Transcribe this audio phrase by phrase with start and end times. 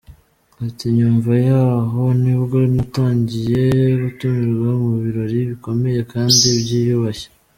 [0.65, 3.63] Ati “Nyuma yaho nibwo natangiye
[4.01, 7.27] gutumirwa mu birori bikomeye kandi byiyubashye.